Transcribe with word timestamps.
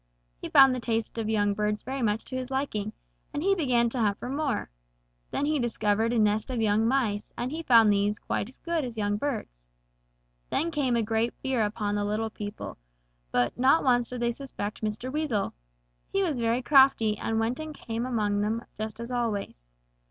He 0.39 0.49
found 0.49 0.73
the 0.73 0.79
taste 0.79 1.19
of 1.19 1.29
young 1.29 1.53
birds 1.53 1.83
very 1.83 2.01
much 2.01 2.25
to 2.25 2.35
his 2.35 2.49
liking, 2.49 2.91
and 3.31 3.43
he 3.43 3.53
began 3.53 3.87
to 3.89 3.99
hunt 3.99 4.17
for 4.17 4.29
more. 4.29 4.71
Then 5.29 5.45
he 5.45 5.59
discovered 5.59 6.11
a 6.11 6.17
nest 6.17 6.49
of 6.49 6.59
young 6.59 6.87
mice, 6.87 7.29
and 7.37 7.51
he 7.51 7.61
found 7.61 7.93
these 7.93 8.17
quite 8.17 8.49
as 8.49 8.57
good 8.57 8.83
as 8.83 8.97
young 8.97 9.17
birds. 9.17 9.61
Then 10.49 10.71
came 10.71 10.95
a 10.95 11.03
great 11.03 11.35
fear 11.43 11.63
upon 11.63 11.93
the 11.93 12.03
littlest 12.03 12.33
people, 12.33 12.79
but 13.31 13.55
not 13.59 13.83
once 13.83 14.09
did 14.09 14.21
they 14.21 14.31
suspect 14.31 14.81
Mr. 14.81 15.11
Weasel. 15.13 15.53
He 16.11 16.23
was 16.23 16.39
very 16.39 16.63
crafty 16.63 17.15
and 17.19 17.39
went 17.39 17.59
and 17.59 17.71
came 17.71 18.07
among 18.07 18.41
them 18.41 18.65
just 18.79 18.99
as 18.99 19.11
always. 19.11 19.63